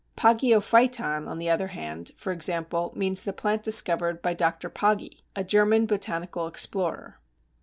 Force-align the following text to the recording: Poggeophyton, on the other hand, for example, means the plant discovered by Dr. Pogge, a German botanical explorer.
Poggeophyton, 0.17 1.27
on 1.27 1.37
the 1.37 1.51
other 1.51 1.67
hand, 1.67 2.09
for 2.17 2.33
example, 2.33 2.91
means 2.95 3.21
the 3.23 3.31
plant 3.33 3.61
discovered 3.61 4.19
by 4.19 4.33
Dr. 4.33 4.67
Pogge, 4.67 5.21
a 5.35 5.43
German 5.43 5.85
botanical 5.85 6.47
explorer. 6.47 7.19